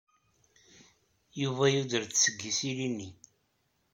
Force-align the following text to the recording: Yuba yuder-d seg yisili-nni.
Yuba 1.41 1.63
yuder-d 1.73 2.13
seg 2.17 2.35
yisili-nni. 2.45 3.09